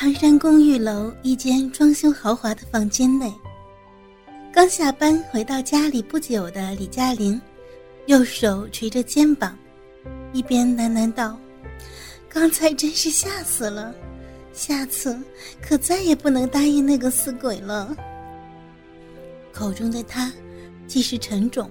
[0.00, 3.34] 唐山公寓楼一间装修豪华的房间内，
[4.52, 7.40] 刚下班回到家里不久的李嘉玲，
[8.06, 9.58] 右手垂着肩膀，
[10.32, 11.36] 一边喃喃道
[12.30, 13.92] ：“刚才真是吓死了，
[14.52, 15.20] 下次
[15.60, 17.96] 可再也不能答应那个死鬼了。”
[19.52, 20.30] 口中的他，
[20.86, 21.68] 既是陈总，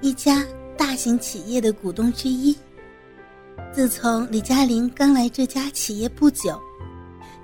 [0.00, 0.46] 一家
[0.78, 2.56] 大型企业的股东之一。
[3.70, 6.58] 自从李嘉玲刚来这家企业不久。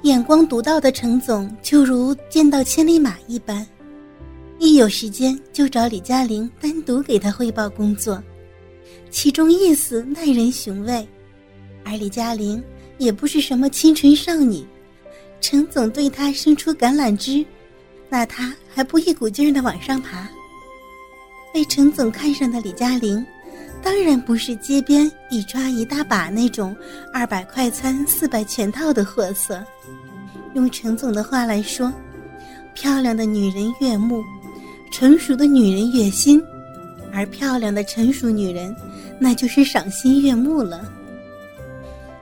[0.03, 3.67] 眼光独到的程总就如见到千里马一般，
[4.59, 8.23] 一有时间就找李嘉玲单独给他汇报工作，
[9.11, 11.07] 其中意思耐人寻味。
[11.85, 12.63] 而李嘉玲
[12.99, 14.65] 也不是什么清纯少女，
[15.41, 17.45] 程总对她伸出橄榄枝，
[18.09, 20.29] 那她还不一股劲儿的往上爬。
[21.53, 23.25] 被程总看上的李嘉玲，
[23.83, 26.77] 当然不是街边一抓一大把那种
[27.13, 29.65] 二百快餐四百全套的货色。
[30.57, 31.93] 用陈总的话来说，
[32.73, 34.25] 漂亮的女人悦目，
[34.91, 36.43] 成熟的女人悦心，
[37.13, 38.75] 而漂亮的成熟女人，
[39.19, 40.91] 那就是赏心悦目了。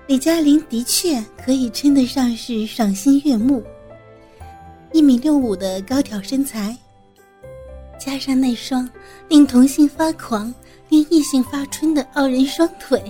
[0.09, 3.63] 李嘉玲的确可以称得上是赏心悦目，
[4.93, 6.77] 一米六五的高挑身材，
[8.01, 8.91] 加上那双
[9.29, 10.53] 令同性发狂、
[10.89, 13.01] 令异性发春的傲人双腿，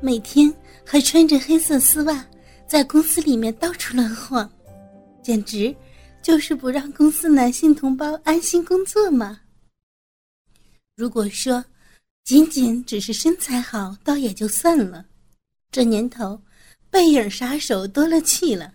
[0.00, 0.50] 每天
[0.86, 2.24] 还穿着黑色丝袜。
[2.68, 4.48] 在公司里面到处乱晃，
[5.22, 5.74] 简直
[6.22, 9.40] 就是不让公司男性同胞安心工作嘛。
[10.94, 11.64] 如果说
[12.24, 15.06] 仅仅只是身材好，倒也就算了，
[15.72, 16.38] 这年头
[16.90, 18.70] 背影杀手多了去了。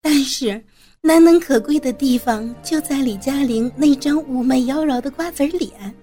[0.00, 0.60] 但是
[1.00, 5.94] 难能可贵的地方就在李嘉玲那张妩媚妖娆的瓜子脸，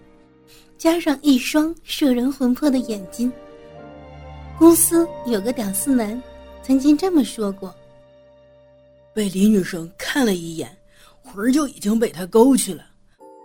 [0.78, 3.30] 加上一双摄人魂魄的眼睛。
[4.58, 6.22] 公司有个屌丝男。
[6.70, 7.74] 曾经这么说过
[9.12, 10.70] ：“被李女生看了一眼，
[11.24, 12.84] 魂儿就已经被她勾去了；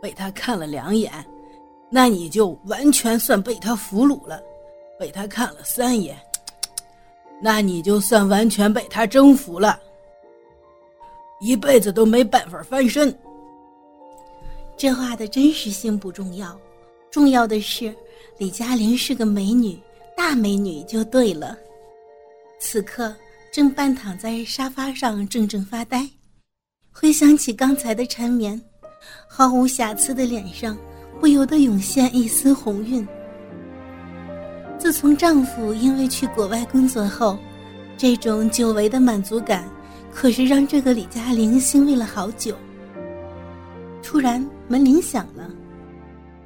[0.03, 1.11] 被她看了两眼，
[1.91, 4.39] 那你就完全算被她俘虏了；
[4.99, 6.15] 被她看了三眼，
[7.41, 9.81] 那你就算完全被她征服了。
[11.41, 13.11] 一辈子都没办法翻身。”
[14.77, 16.55] 这话的真实性不重要，
[17.11, 17.91] 重要的是
[18.37, 19.81] 李嘉玲是个美女，
[20.15, 21.57] 大美女就对了。
[22.67, 23.15] 此刻
[23.53, 26.09] 正半躺在沙发上怔怔发呆，
[26.91, 28.59] 回想起刚才的缠绵，
[29.29, 30.75] 毫无瑕疵的脸上
[31.21, 33.07] 不由得涌现一丝红晕。
[34.79, 37.39] 自从丈夫因为去国外工作后，
[37.99, 39.69] 这种久违的满足感
[40.11, 42.57] 可是让这个李嘉玲欣慰了好久。
[44.03, 45.51] 突然门铃响了，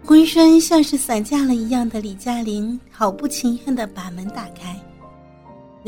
[0.05, 4.77] 浑身像是散架了一样的李嘉玲毫不情愿地把门打开。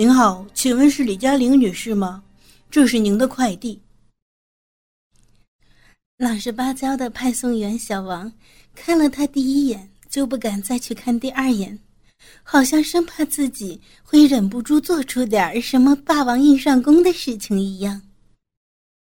[0.01, 2.23] 您好，请问是李嘉玲女士吗？
[2.71, 3.79] 这是您的快递。
[6.17, 8.33] 老实巴交的派送员小王
[8.75, 11.79] 看了他第一眼，就不敢再去看第二眼，
[12.43, 18.01] 好像生怕自己会忍不住做出点什么霸王硬上弓的事情一样。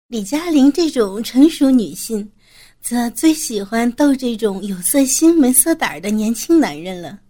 [0.07, 2.33] 李嘉玲这种成熟女性，
[2.81, 7.21] 则最喜欢逗这种有色心没色胆的年轻男人了。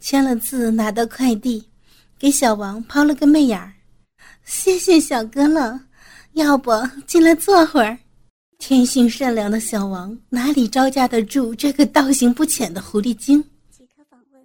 [0.00, 1.62] 签了字，拿到快递。
[2.18, 3.74] 给小王抛了个媚眼儿，
[4.44, 5.78] 谢谢小哥了，
[6.32, 6.72] 要不
[7.06, 7.98] 进来坐会儿？
[8.58, 13.44] 天性善良的小王哪里招架得住这个道行不浅的狐狸精？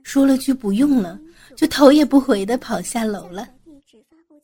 [0.03, 1.17] 说了句不用了，
[1.55, 3.47] 就头也不回的跑下楼了，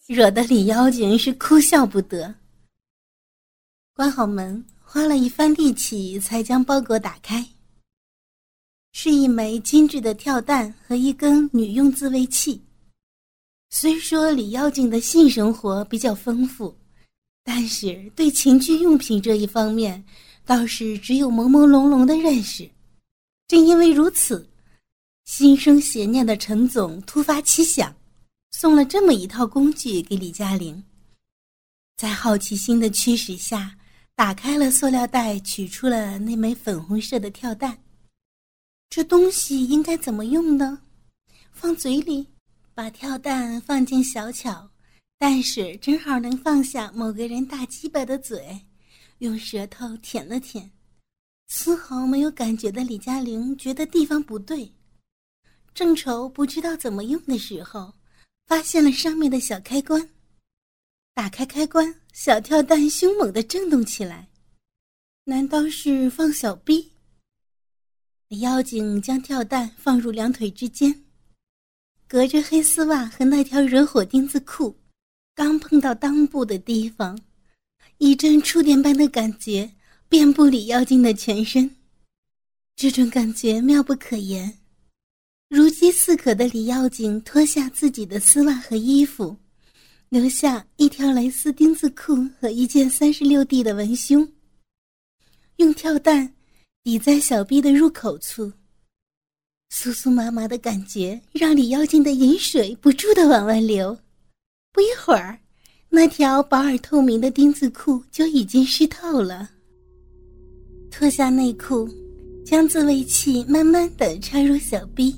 [0.05, 2.33] 惹得李妖精是哭笑不得。
[3.93, 7.45] 关好门，花了一番力气才将包裹打开，
[8.93, 12.61] 是一枚精致的跳蛋和一根女用自慰器。
[13.69, 16.75] 虽说李妖精的性生活比较丰富，
[17.43, 20.03] 但是对情趣用品这一方面，
[20.45, 22.69] 倒是只有朦朦胧胧的认识。
[23.47, 24.49] 正因为如此，
[25.25, 27.93] 心生邪念的陈总突发奇想，
[28.51, 30.83] 送了这么一套工具给李嘉玲。
[31.97, 33.77] 在好奇心的驱使下，
[34.15, 37.77] 打开了塑料袋，取出了那枚粉红色的跳蛋。
[38.89, 40.81] 这东西应该怎么用呢？
[41.51, 42.25] 放嘴里。
[42.77, 44.69] 把跳蛋放进小巧，
[45.17, 48.67] 但是正好能放下某个人大鸡巴的嘴，
[49.17, 50.69] 用舌头舔了舔，
[51.47, 54.71] 丝毫没有感觉的李嘉玲觉得地方不对，
[55.73, 57.91] 正愁不知道怎么用的时候，
[58.45, 60.07] 发现了上面的小开关。
[61.15, 64.29] 打开开关，小跳蛋凶猛的震动起来。
[65.23, 66.91] 难道是放小逼？
[68.27, 71.06] 李妖精将跳蛋放入两腿之间，
[72.07, 74.73] 隔着黑丝袜和那条惹火丁字裤，
[75.35, 77.19] 刚碰到裆部的地方，
[77.97, 79.69] 一阵触电般的感觉
[80.07, 81.69] 遍布李妖精的全身。
[82.77, 84.57] 这种感觉妙不可言，
[85.49, 89.35] 如饥似渴的李妖精脱下自己的丝袜和衣服。
[90.09, 94.25] 留下一条蕾丝丁字裤和一件三十六 D 的文胸，
[95.57, 96.33] 用跳蛋
[96.81, 98.49] 抵在小臂的入口处，
[99.71, 103.97] 酥酥麻麻的感觉让李妖精的饮水不住的往外流。
[104.71, 105.37] 不一会儿，
[105.89, 109.49] 那条薄而透明的丁字裤就已经湿透了。
[110.89, 111.87] 脱下内裤，
[112.45, 115.13] 将自慰器慢慢的插入小臂，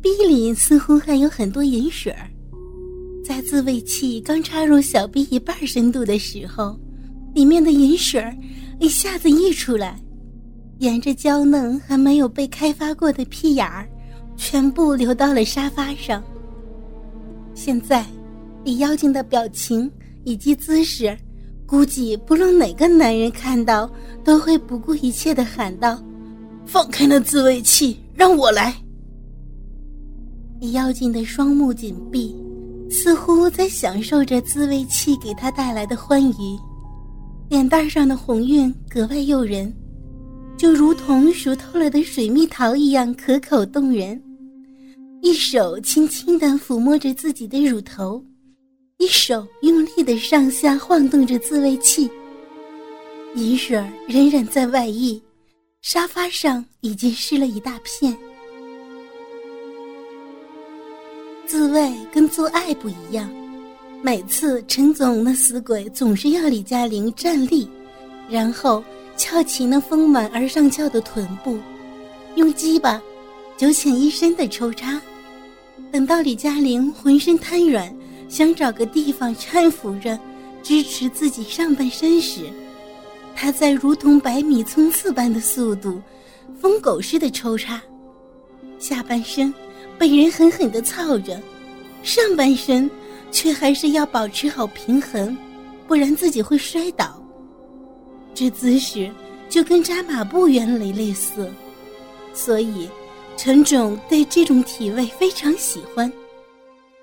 [0.00, 2.14] 臂里似乎还有很多饮水。
[3.24, 6.78] 在自慰器刚插入小臂一半深度的时候，
[7.34, 8.22] 里面的饮水
[8.78, 10.00] 一下子溢出来，
[10.78, 13.88] 沿着娇嫩还没有被开发过的屁眼儿，
[14.36, 16.22] 全部流到了沙发上。
[17.54, 18.04] 现在，
[18.64, 19.90] 李妖精的表情
[20.24, 21.16] 以及姿势，
[21.66, 23.90] 估计不论哪个男人看到，
[24.22, 26.00] 都会不顾一切的喊道
[26.64, 28.74] ：“放开那自慰器，让我来！”
[30.60, 32.34] 李妖精的双目紧闭。
[32.90, 36.58] 似乎在享受着自慰器给他带来的欢愉，
[37.50, 39.70] 脸蛋上的红晕格外诱人，
[40.58, 44.20] 就如同熟透了的水蜜桃一样可口动人。
[45.22, 48.22] 一手轻轻地抚摸着自己的乳头，
[48.98, 52.10] 一手用力地上下晃动着自慰器。
[53.36, 55.22] 银水仍然在外溢，
[55.80, 58.16] 沙发上已经湿了一大片。
[61.46, 63.30] 自慰跟做爱不一样，
[64.02, 67.68] 每次陈总那死鬼总是要李嘉玲站立，
[68.28, 68.82] 然后
[69.18, 71.58] 翘起那丰满而上翘的臀部，
[72.36, 73.02] 用鸡巴
[73.56, 74.98] 九浅一深的抽插。
[75.90, 77.94] 等到李嘉玲浑身瘫软，
[78.28, 80.18] 想找个地方搀扶着
[80.62, 82.42] 支持自己上半身时，
[83.34, 86.00] 他在如同百米冲刺般的速度，
[86.60, 87.82] 疯狗似的抽插，
[88.78, 89.52] 下半身。
[89.98, 91.42] 被人狠狠的操着，
[92.04, 92.88] 上半身
[93.32, 95.36] 却还是要保持好平衡，
[95.88, 97.20] 不然自己会摔倒。
[98.34, 99.10] 这姿势
[99.48, 101.50] 就跟扎马步原理类似，
[102.32, 102.88] 所以
[103.36, 106.12] 陈总对这种体位非常喜欢。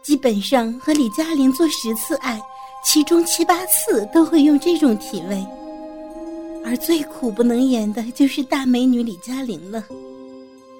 [0.01, 2.41] 基本上和李嘉玲做十次爱，
[2.83, 5.45] 其中七八次都会用这种体位。
[6.63, 9.85] 而最苦不能言的就是大美女李嘉玲了，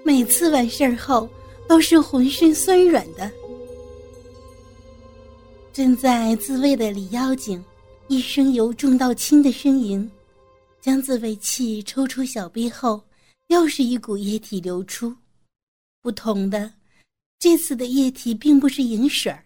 [0.04, 1.28] 每次完事儿后。
[1.68, 3.32] 都是浑身酸软的。
[5.74, 7.66] 正在自慰的李妖精，
[8.08, 10.08] 一声由重到轻的呻吟，
[10.86, 13.04] 将自慰器抽出小臂后，
[13.48, 15.12] 又是一股液体流出。
[16.00, 16.72] 不同的，
[17.40, 19.44] 这次的液体并不是饮水儿，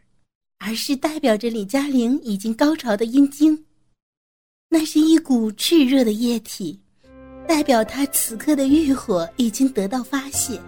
[0.58, 3.66] 而是代表着李嘉玲已经高潮的阴茎。
[4.68, 6.78] 那是一股炽热的液体，
[7.48, 10.60] 代表她此刻的欲火已经得到发泄。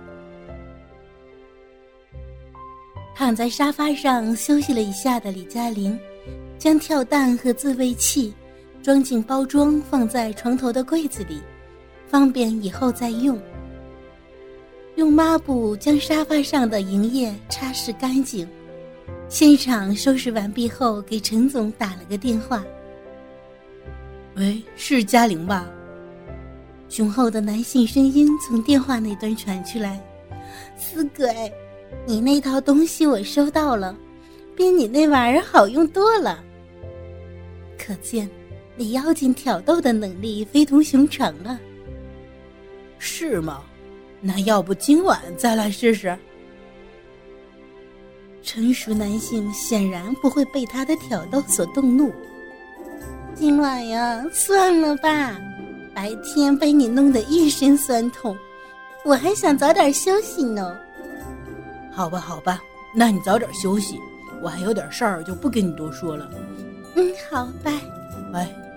[3.13, 5.99] 躺在沙发上休息了一下的李嘉玲，
[6.57, 8.33] 将跳蛋和自慰器
[8.81, 11.41] 装进包装，放在床头的柜子里，
[12.07, 13.39] 方便以后再用。
[14.95, 18.47] 用抹布将沙发上的营液擦拭干净。
[19.29, 22.63] 现场收拾完毕后，给陈总打了个电话
[24.35, 25.69] ：“喂，是嘉玲吧？”
[26.89, 30.01] 雄厚的男性声音从电话那端传出来
[30.75, 31.51] ：“死鬼。”
[32.05, 33.95] 你那套东西我收到了，
[34.55, 36.43] 比你那玩意儿好用多了。
[37.77, 38.29] 可见，
[38.81, 41.59] 李妖精挑逗的能力非同寻常啊。
[42.97, 43.61] 是吗？
[44.19, 46.17] 那要不今晚再来试试？
[48.41, 52.11] 成熟男性显然不会被他的挑逗所动怒。
[53.35, 55.39] 今晚呀，算了吧，
[55.93, 58.35] 白天被你弄得一身酸痛，
[59.05, 60.75] 我还想早点休息呢。
[61.91, 62.59] 好吧，好吧，
[62.95, 63.99] 那你早点休息，
[64.41, 66.27] 我还有点事儿，就不跟你多说了。
[66.95, 67.79] 嗯，好，拜
[68.33, 68.70] 拜。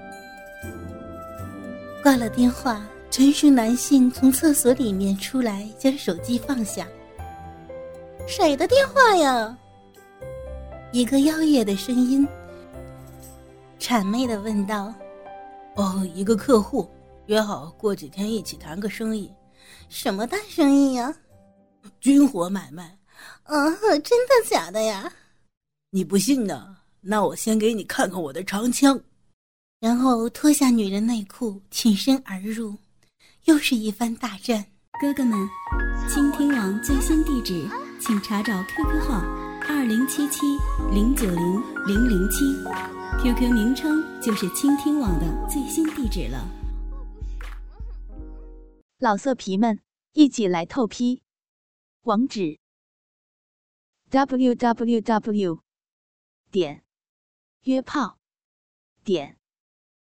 [2.05, 6.87] 挂了电话，成熟男性从厕所里面出来，将手机放下。
[8.29, 9.57] 谁的电话呀？
[10.93, 12.29] 一个妖冶的声音，
[13.81, 14.93] 谄媚的问道
[15.77, 16.87] ：“哦，一个客户
[17.25, 19.33] 约好过几天一起谈个生意。
[19.89, 21.11] 什么大生意呀？
[22.01, 22.99] 军火买卖。
[23.45, 23.71] 啊，
[24.05, 25.11] 真的假的呀？
[25.89, 26.77] 你不信呢？
[27.01, 29.01] 那我先给你看看我的长枪。
[29.85, 32.79] 然后脱下女人内裤，挺身而入，
[33.45, 34.65] 又是一番大战。
[34.99, 35.39] 哥哥们，
[36.09, 37.69] 倾听网最新地址，
[38.01, 39.21] 请查找 QQ 号
[39.69, 40.41] 二零七七
[40.91, 42.47] 零九零零零七
[43.23, 46.49] ，QQ 名称就是倾听网的最新地址了。
[48.99, 49.83] 老色皮们，
[50.15, 51.21] 一起来透批，
[52.05, 52.59] 网址
[54.09, 55.61] ：w w w
[56.51, 56.83] 点
[57.65, 58.17] 约炮
[59.05, 59.37] 点